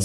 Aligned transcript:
Le 0.00 0.04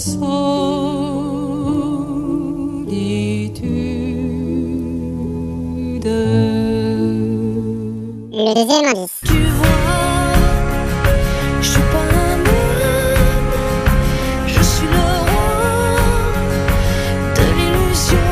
deuxième 8.54 8.86
indice. 8.86 9.20
Tu 9.24 9.38
vois, 9.56 10.34
je 11.60 11.68
suis 11.68 11.80
pas 11.80 12.06
un 12.12 12.40
homme, 12.40 13.52
je 14.48 14.62
suis 14.62 14.88
le 14.88 14.98
roi 15.30 15.50
de 17.36 17.44
l'illusion. 17.56 18.28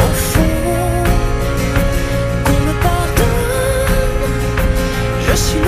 Au 0.00 0.12
fond, 0.30 0.58
qu'on 2.44 2.58
me 2.66 2.74
pardonne, 2.82 4.34
je 5.28 5.34
suis 5.36 5.60
le 5.60 5.67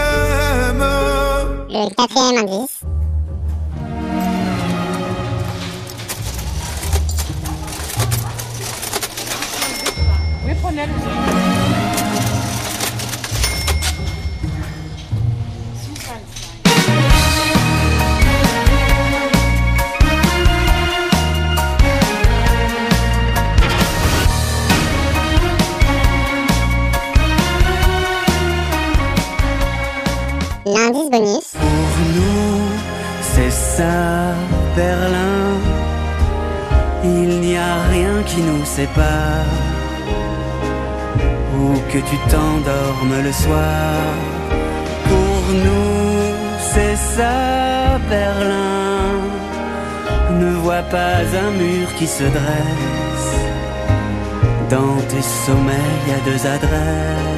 Le 1.81 1.95
quatrième 1.95 2.37
indice. 2.37 2.81
L'indice 30.63 31.09
bonus. 31.09 31.70
Ça, 33.75 34.33
Berlin. 34.75 35.45
Il 37.03 37.41
n'y 37.41 37.55
a 37.55 37.73
rien 37.89 38.21
qui 38.23 38.41
nous 38.41 38.65
sépare. 38.65 39.45
Ou 41.57 41.73
que 41.91 41.99
tu 42.09 42.17
t'endormes 42.29 43.23
le 43.23 43.31
soir. 43.31 43.93
Pour 45.09 45.41
nous, 45.65 46.35
c'est 46.73 46.97
ça, 46.97 47.97
Berlin. 48.09 48.81
Ne 50.31 50.51
vois 50.55 50.83
pas 50.83 51.19
un 51.45 51.51
mur 51.51 51.87
qui 51.97 52.07
se 52.07 52.23
dresse. 52.23 53.31
Dans 54.69 54.97
tes 55.09 55.25
sommeils, 55.45 56.09
a 56.17 56.29
deux 56.29 56.45
adresses. 56.45 57.31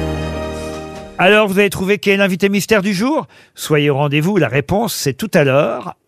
Alors 1.16 1.46
vous 1.46 1.58
avez 1.60 1.70
trouvé 1.70 1.98
qui 1.98 2.10
est 2.10 2.16
l'invité 2.16 2.48
mystère 2.48 2.82
du 2.82 2.92
jour? 2.92 3.26
Soyez 3.54 3.88
au 3.88 3.96
rendez-vous, 3.96 4.36
la 4.36 4.48
réponse 4.48 4.94
c'est 4.94 5.12
tout 5.14 5.30
à 5.32 5.44
l'heure, 5.44 5.94